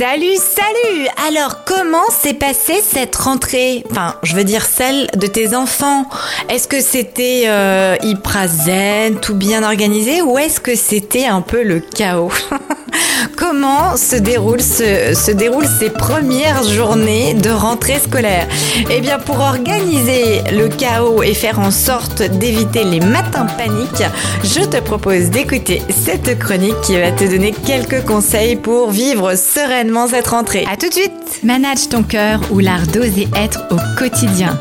[0.00, 1.08] Salut, salut.
[1.28, 3.84] Alors, comment s'est passée cette rentrée?
[3.90, 6.06] Enfin, je veux dire celle de tes enfants.
[6.48, 11.62] Est-ce que c'était euh, hyper zen, tout bien organisé, ou est-ce que c'était un peu
[11.62, 12.32] le chaos?
[13.36, 18.46] Comment se déroulent, se, se déroulent ces premières journées de rentrée scolaire?
[18.90, 24.04] Eh bien, pour organiser le chaos et faire en sorte d'éviter les matins paniques,
[24.44, 30.06] je te propose d'écouter cette chronique qui va te donner quelques conseils pour vivre sereinement
[30.08, 30.66] cette rentrée.
[30.70, 31.12] À tout de suite
[31.42, 34.58] Manage ton cœur ou l'art d'oser être au quotidien.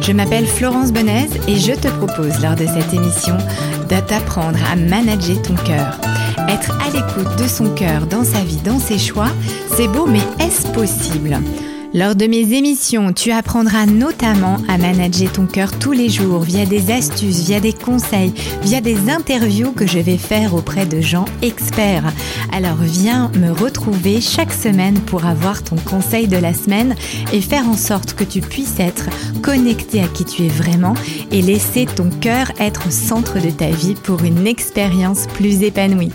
[0.00, 3.36] Je m'appelle Florence Benez et je te propose lors de cette émission
[3.88, 5.98] de t'apprendre à manager ton cœur.
[6.48, 9.30] Être à l'écoute de son cœur dans sa vie, dans ses choix,
[9.76, 11.38] c'est beau, mais est-ce possible?
[11.94, 16.66] Lors de mes émissions, tu apprendras notamment à manager ton cœur tous les jours via
[16.66, 21.24] des astuces, via des conseils, via des interviews que je vais faire auprès de gens
[21.40, 22.12] experts.
[22.52, 26.96] Alors viens me retrouver chaque semaine pour avoir ton conseil de la semaine
[27.32, 29.08] et faire en sorte que tu puisses être
[29.40, 30.94] connecté à qui tu es vraiment
[31.30, 36.10] et laisser ton cœur être au centre de ta vie pour une expérience plus épanouie.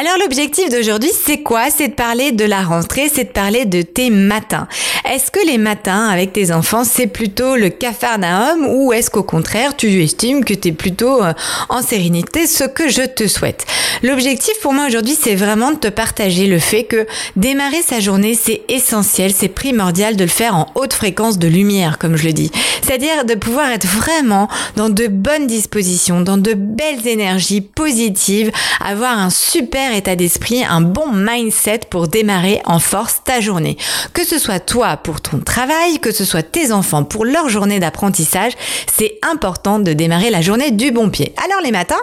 [0.00, 1.70] Alors l'objectif d'aujourd'hui, c'est quoi?
[1.70, 4.68] C'est de parler de la rentrée, c'est de parler de tes matins.
[5.10, 9.74] Est-ce que les matins avec tes enfants, c'est plutôt le cafarnaum ou est-ce qu'au contraire,
[9.74, 11.32] tu estimes que tu es plutôt euh,
[11.70, 13.64] en sérénité, ce que je te souhaite?
[14.02, 18.38] L'objectif pour moi aujourd'hui, c'est vraiment de te partager le fait que démarrer sa journée,
[18.38, 22.34] c'est essentiel, c'est primordial de le faire en haute fréquence de lumière, comme je le
[22.34, 22.50] dis.
[22.82, 28.52] C'est-à-dire de pouvoir être vraiment dans de bonnes dispositions, dans de belles énergies positives,
[28.84, 33.78] avoir un super état d'esprit, un bon mindset pour démarrer en force ta journée.
[34.12, 37.80] Que ce soit toi pour ton travail, que ce soit tes enfants pour leur journée
[37.80, 38.52] d'apprentissage,
[38.92, 41.34] c'est important de démarrer la journée du bon pied.
[41.44, 41.96] Alors les matins,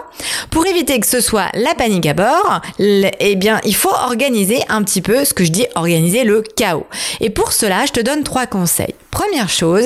[0.50, 4.82] pour éviter que ce soit la panique à bord, eh bien, il faut organiser un
[4.82, 6.86] petit peu ce que je dis, organiser le chaos.
[7.20, 8.94] Et pour cela, je te donne trois conseils.
[9.16, 9.84] Première chose,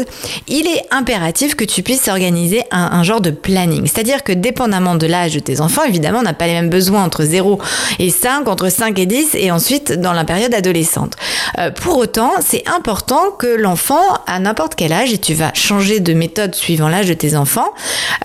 [0.49, 3.87] il est impératif que tu puisses organiser un, genre de planning.
[3.87, 7.05] C'est-à-dire que dépendamment de l'âge de tes enfants, évidemment, on n'a pas les mêmes besoins
[7.05, 7.61] entre 0
[8.01, 11.15] et 5, entre 5 et 10, et ensuite dans la période adolescente.
[11.61, 16.01] Euh, pour autant, c'est important que l'enfant, à n'importe quel âge, et tu vas changer
[16.01, 17.73] de méthode suivant l'âge de tes enfants,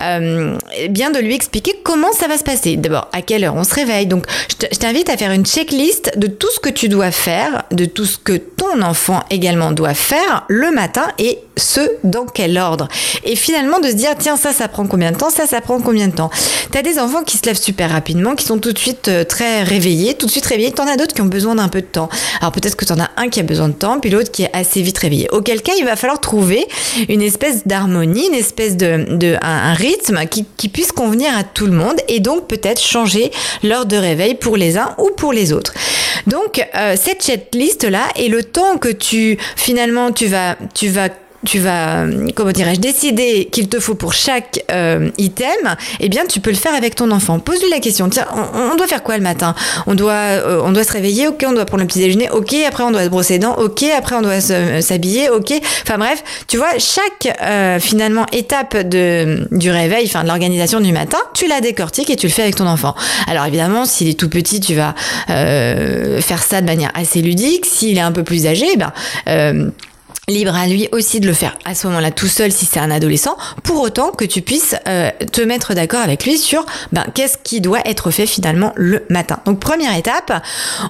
[0.02, 2.76] euh, eh bien de lui expliquer comment ça va se passer.
[2.76, 4.06] D'abord, à quelle heure on se réveille.
[4.06, 4.26] Donc,
[4.60, 8.06] je t'invite à faire une checklist de tout ce que tu dois faire, de tout
[8.06, 12.88] ce que ton enfant également doit faire le matin et ce, dans quel ordre.
[13.24, 15.80] Et finalement, de se dire, tiens, ça, ça prend combien de temps, ça, ça prend
[15.80, 16.30] combien de temps.
[16.70, 19.24] Tu as des enfants qui se lèvent super rapidement, qui sont tout de suite euh,
[19.24, 20.72] très réveillés, tout de suite réveillés.
[20.72, 22.08] T'en as d'autres qui ont besoin d'un peu de temps.
[22.40, 24.50] Alors peut-être que t'en as un qui a besoin de temps, puis l'autre qui est
[24.52, 25.28] assez vite réveillé.
[25.32, 26.66] Auquel cas, il va falloir trouver
[27.08, 31.96] une espèce d'harmonie, une espèce de, un, rythme qui puisse convenir à tout le monde
[32.08, 33.30] et donc peut-être changer
[33.62, 35.74] l'heure de réveil pour les uns ou pour les autres.
[36.26, 41.08] Donc euh, cette checklist là et le temps que tu finalement tu vas tu vas
[41.46, 46.40] tu vas, comment dirais-je, décider qu'il te faut pour chaque euh, item, eh bien, tu
[46.40, 47.38] peux le faire avec ton enfant.
[47.38, 48.08] Pose-lui la question.
[48.10, 49.54] Tiens, on, doit faire quoi le matin?
[49.86, 51.28] On doit, euh, on doit se réveiller.
[51.28, 52.28] Ok, on doit prendre le petit déjeuner.
[52.30, 53.56] Ok, après on doit se brosser les dents.
[53.56, 55.30] Ok, après on doit s'habiller.
[55.30, 55.52] Ok.
[55.82, 60.92] Enfin bref, tu vois, chaque euh, finalement étape de du réveil, enfin de l'organisation du
[60.92, 62.94] matin, tu la décortiques et tu le fais avec ton enfant.
[63.28, 64.94] Alors évidemment, s'il est tout petit, tu vas
[65.28, 67.66] faire ça de manière assez ludique.
[67.66, 68.92] S'il est un peu plus âgé, ben
[70.28, 72.90] Libre à lui aussi de le faire à ce moment-là tout seul si c'est un
[72.90, 77.38] adolescent, pour autant que tu puisses euh, te mettre d'accord avec lui sur ben, qu'est-ce
[77.44, 79.38] qui doit être fait finalement le matin.
[79.46, 80.32] Donc première étape,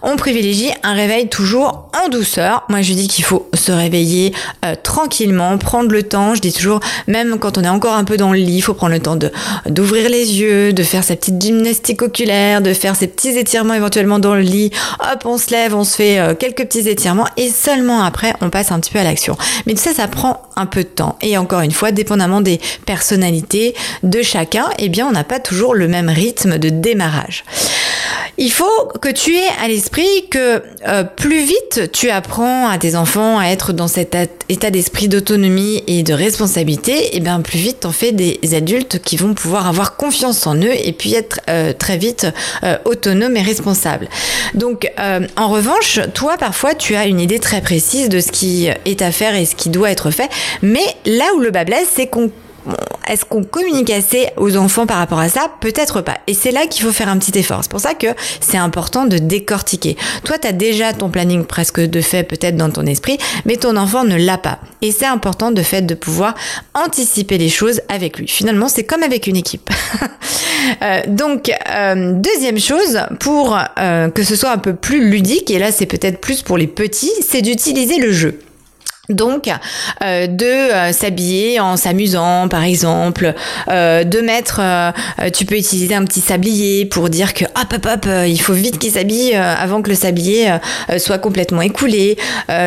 [0.01, 2.65] on privilégie un réveil toujours en douceur.
[2.71, 4.33] Moi je dis qu'il faut se réveiller
[4.65, 6.35] euh, tranquillement, prendre le temps.
[6.35, 8.73] Je dis toujours, même quand on est encore un peu dans le lit, il faut
[8.73, 9.31] prendre le temps de
[9.67, 14.19] d'ouvrir les yeux, de faire sa petite gymnastique oculaire, de faire ses petits étirements éventuellement
[14.19, 14.71] dans le lit.
[15.01, 18.49] Hop, on se lève, on se fait euh, quelques petits étirements et seulement après on
[18.49, 19.26] passe un petit peu à l'action.
[19.67, 21.17] Mais ça, ça prend un peu de temps.
[21.21, 25.75] Et encore une fois, dépendamment des personnalités de chacun, eh bien, on n'a pas toujours
[25.75, 27.45] le même rythme de démarrage.
[28.39, 32.97] Il faut que tu aies à l'esprit que euh, plus vite tu apprends à tes
[32.97, 34.17] enfants à être dans cet
[34.49, 39.01] état d'esprit d'autonomie et de responsabilité, et eh bien plus vite en fais des adultes
[39.03, 42.27] qui vont pouvoir avoir confiance en eux et puis être euh, très vite
[42.63, 44.09] euh, autonomes et responsables.
[44.55, 44.91] Donc
[45.37, 49.13] en revanche, toi parfois tu as une idée très précise de ce qui est à
[49.13, 50.31] faire et ce qui doit être fait,
[50.63, 52.31] mais là où le bas blesse, c'est qu'on
[53.09, 55.51] est-ce qu'on communique assez aux enfants par rapport à ça?
[55.61, 56.19] Peut-être pas.
[56.27, 57.61] Et c'est là qu'il faut faire un petit effort.
[57.63, 58.09] C'est pour ça que
[58.41, 59.97] c'est important de décortiquer.
[60.25, 63.77] Toi, tu as déjà ton planning presque de fait peut-être dans ton esprit, mais ton
[63.77, 64.59] enfant ne l'a pas.
[64.83, 66.35] Et c'est important de fait de pouvoir
[66.75, 68.29] anticiper les choses avec lui.
[68.29, 69.71] Finalement, c'est comme avec une équipe.
[70.83, 75.59] Euh, donc, euh, deuxième chose, pour euh, que ce soit un peu plus ludique, et
[75.59, 78.41] là c'est peut-être plus pour les petits, c'est d'utiliser le jeu.
[79.09, 79.49] Donc,
[80.03, 83.35] euh, de euh, s'habiller en s'amusant, par exemple,
[83.69, 84.61] euh, de mettre,
[85.33, 88.79] tu peux utiliser un petit sablier pour dire que hop hop hop, il faut vite
[88.79, 90.57] qu'il s'habille avant que le sablier
[90.99, 92.17] soit complètement écoulé.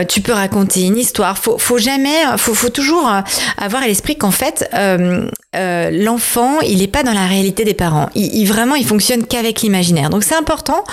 [0.07, 1.37] tu peux raconter une histoire.
[1.37, 3.09] Faut, faut jamais, faut, faut toujours
[3.57, 4.69] avoir à l'esprit qu'en fait,
[5.53, 8.09] l'enfant, il n'est pas dans la réalité des parents.
[8.15, 10.09] Il, il vraiment, il fonctionne qu'avec l'imaginaire.
[10.09, 10.83] Donc, c'est important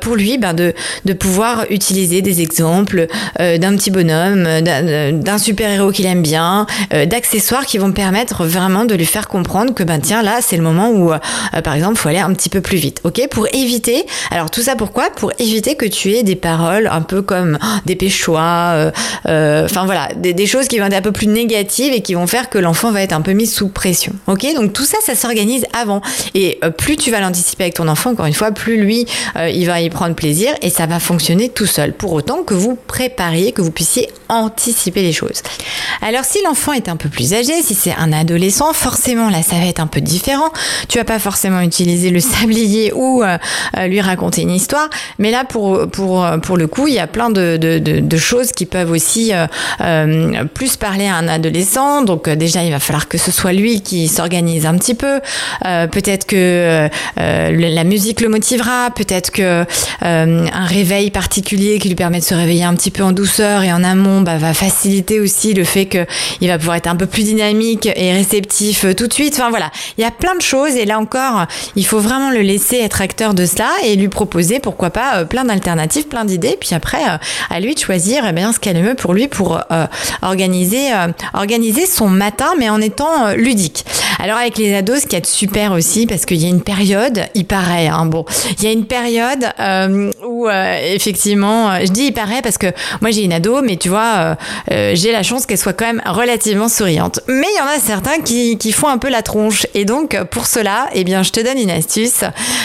[0.00, 0.72] pour lui ben, de,
[1.04, 3.06] de pouvoir utiliser des exemples
[3.38, 4.46] d'un petit bonhomme,
[4.84, 9.74] d'un super-héros qu'il aime bien, euh, d'accessoires qui vont permettre vraiment de lui faire comprendre
[9.74, 11.18] que ben tiens là c'est le moment où euh,
[11.62, 13.28] par exemple faut aller un petit peu plus vite, ok?
[13.30, 15.10] Pour éviter, alors tout ça pourquoi?
[15.10, 18.92] Pour éviter que tu aies des paroles un peu comme oh, dépêche-toi,
[19.26, 22.26] euh, enfin voilà, des, choses qui vont être un peu plus négatives et qui vont
[22.26, 24.46] faire que l'enfant va être un peu mis sous pression, ok?
[24.54, 26.02] Donc tout ça, ça s'organise avant.
[26.34, 29.80] Et plus tu vas l'anticiper avec ton enfant, encore une fois, plus lui il va
[29.80, 31.92] y prendre plaisir et ça va fonctionner tout seul.
[31.92, 35.42] Pour autant que vous prépariez, que vous puissiez anticiper les choses.
[36.02, 39.56] Alors si l'enfant est un peu plus âgé, si c'est un adolescent, forcément là ça
[39.56, 40.50] va être un peu différent.
[40.88, 43.38] Tu vas pas forcément utiliser le sablier ou euh,
[43.76, 44.88] euh, lui raconter une histoire,
[45.18, 48.52] mais là pour pour pour le coup il y a plein de, de, de, choses
[48.52, 49.32] qui peuvent aussi
[49.80, 52.02] euh, plus parler à un adolescent.
[52.02, 55.20] Donc déjà il va falloir que ce soit lui qui s'organise un petit peu.
[55.62, 59.64] peut-être que la musique le motivera, peut-être que
[60.02, 63.72] un réveil particulier qui lui permet de se réveiller un petit peu en douceur et
[63.72, 67.24] en amont bah, va faciliter aussi le fait qu'il va pouvoir être un peu plus
[67.24, 69.34] dynamique et réceptif euh, tout de suite.
[69.34, 71.46] Enfin voilà, il y a plein de choses et là encore,
[71.76, 75.24] il faut vraiment le laisser être acteur de cela et lui proposer, pourquoi pas, euh,
[75.24, 76.56] plein d'alternatives, plein d'idées.
[76.58, 77.16] Puis après, euh,
[77.50, 79.60] à lui de choisir eh bien, ce qu'elle aime pour lui pour
[80.22, 80.90] organiser,
[81.32, 83.84] organiser son matin, mais en étant ludique.
[84.18, 87.24] Alors avec les ados, ce qui est super aussi, parce qu'il y a une période,
[87.34, 88.24] il paraît, hein, bon,
[88.58, 89.46] il y a une période
[90.26, 92.66] où effectivement, je dis il paraît parce que
[93.00, 96.02] moi j'ai une ado, mais tu vois, euh, j'ai la chance qu'elle soit quand même
[96.06, 97.20] relativement souriante.
[97.28, 99.66] Mais il y en a certains qui, qui, font un peu la tronche.
[99.74, 102.22] Et donc, pour cela, eh bien, je te donne une astuce.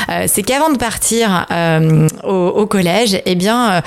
[0.10, 3.82] Euh, c'est qu'avant de partir euh, au, collège, eh bien,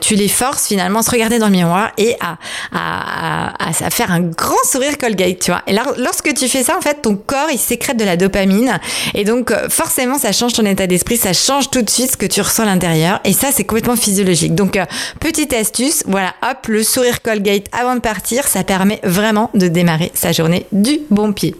[0.00, 2.38] tu les forces finalement à se regarder dans le miroir et à,
[2.72, 5.62] à, à, faire un grand sourire Colgate, tu vois.
[5.66, 8.78] Et lorsque tu fais ça, en fait, ton corps, il sécrète de la dopamine.
[9.14, 12.26] Et donc, forcément, ça change ton état d'esprit, ça change tout de suite ce que
[12.26, 13.20] tu ressens à l'intérieur.
[13.24, 14.54] Et ça, c'est complètement physiologique.
[14.54, 14.78] Donc,
[15.20, 20.10] petite astuce, voilà, hop, le sourire Colgate avant de partir, ça permet vraiment de démarrer
[20.14, 21.54] sa journée du bon pied.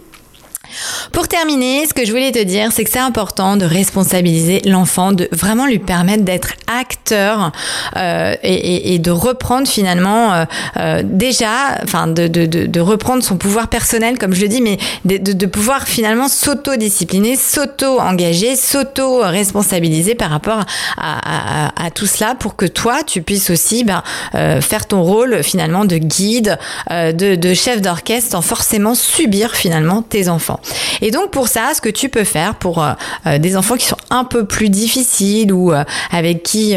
[1.11, 5.11] Pour terminer, ce que je voulais te dire, c'est que c'est important de responsabiliser l'enfant,
[5.11, 7.51] de vraiment lui permettre d'être acteur
[7.95, 10.45] euh, et, et, de reprendre finalement euh,
[10.77, 14.77] euh, déjà, enfin de, de, de, reprendre son pouvoir personnel, comme je le dis, mais
[15.05, 20.65] de, de pouvoir finalement s'auto-discipliner, s'auto-engager, s'auto-responsabiliser par rapport
[20.97, 24.03] à, à, à, tout cela pour que toi, tu puisses aussi ben,
[24.35, 26.57] euh, faire ton rôle finalement de guide,
[26.91, 30.56] euh, de, de chef d'orchestre sans forcément subir finalement tes enfants.
[31.01, 32.93] Et donc pour ça, ce que tu peux faire pour euh,
[33.25, 36.75] euh, des enfants qui sont un peu plus difficiles ou euh, avec qui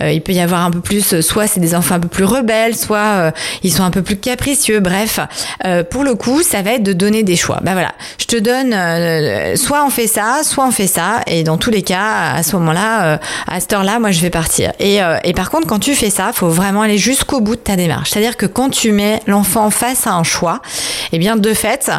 [0.00, 2.76] il peut y avoir un peu plus, soit c'est des enfants un peu plus rebelles,
[2.76, 3.32] soit
[3.62, 5.20] ils sont un peu plus capricieux, bref,
[5.90, 7.60] pour le coup, ça va être de donner des choix.
[7.62, 11.58] Ben voilà, je te donne, soit on fait ça, soit on fait ça, et dans
[11.58, 14.72] tous les cas, à ce moment-là, à cette heure-là, moi je vais partir.
[14.78, 15.00] Et,
[15.34, 18.10] par contre, quand tu fais ça, faut vraiment aller jusqu'au bout de ta démarche.
[18.10, 20.60] C'est-à-dire que quand tu mets l'enfant face à un choix,
[21.12, 21.90] eh bien de fait,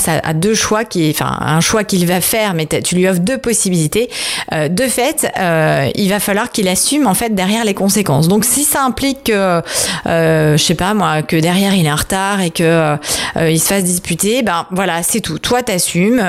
[0.00, 3.20] face à, deux choix qui, enfin, un choix qu'il va faire, mais tu lui offres
[3.20, 4.10] deux possibilités.
[4.52, 8.28] Euh, de fait, euh, il va falloir qu'il assume en fait derrière les conséquences.
[8.28, 9.62] Donc, si ça implique que,
[10.06, 12.96] euh, je sais pas moi, que derrière il est en retard et que
[13.36, 15.38] il se fasse disputer, ben voilà, c'est tout.
[15.38, 16.22] Toi, t'assumes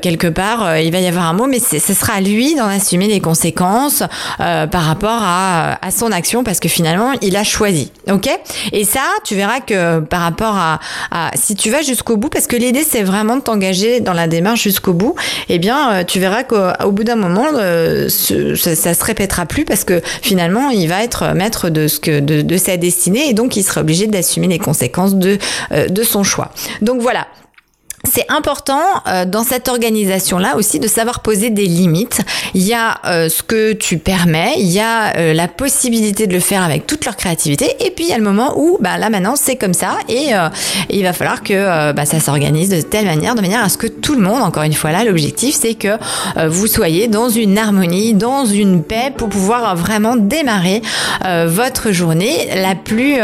[0.00, 0.78] quelque part.
[0.78, 4.02] il va y avoir un mot, mais ce sera à lui d'en assumer les conséquences
[4.38, 7.92] par rapport à, à son action, parce que finalement, il a choisi.
[8.10, 8.28] Ok?
[8.72, 10.80] Et ça, tu verras que par rapport à,
[11.10, 14.26] à si tu vas jusqu'au bout, parce que l'idée c'est vraiment de t'engager dans la
[14.26, 15.14] démarche jusqu'au bout,
[15.48, 19.84] eh bien euh, tu verras qu'au bout d'un moment euh, ça, se répétera plus parce
[19.84, 23.56] que finalement il va être maître de ce que de, de sa destinée et donc
[23.56, 25.38] il sera obligé d'assumer les conséquences de
[25.72, 26.50] euh, de son choix.
[26.80, 27.26] Donc voilà,
[28.12, 32.20] c'est important euh, dans cette organisation-là aussi de savoir poser des limites.
[32.52, 36.34] Il y a euh, ce que tu permets, il y a euh, la possibilité de
[36.34, 38.98] le faire avec toute leur créativité, et puis il y a le moment où, bah
[38.98, 40.32] là maintenant c'est comme ça, et,
[40.90, 43.86] il va falloir que bah, ça s'organise de telle manière, de manière à ce que
[43.86, 45.96] tout le monde, encore une fois là, l'objectif c'est que
[46.48, 50.82] vous soyez dans une harmonie, dans une paix pour pouvoir vraiment démarrer
[51.46, 53.16] votre journée la plus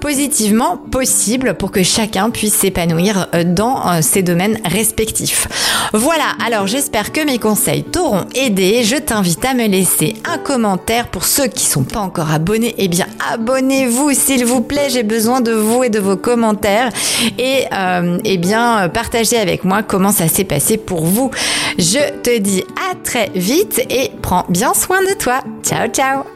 [0.00, 4.22] positivement possible pour que chacun puisse s'épanouir dans ses
[4.64, 5.48] respectifs.
[5.92, 8.82] Voilà, alors j'espère que mes conseils t'auront aidé.
[8.84, 12.74] Je t'invite à me laisser un commentaire pour ceux qui sont pas encore abonnés.
[12.78, 14.88] Eh bien, abonnez-vous s'il vous plaît.
[14.90, 16.90] J'ai besoin de vous et de vos commentaires
[17.38, 21.30] et euh, eh bien partagez avec moi comment ça s'est passé pour vous.
[21.78, 25.40] Je te dis à très vite et prends bien soin de toi.
[25.62, 26.35] Ciao ciao.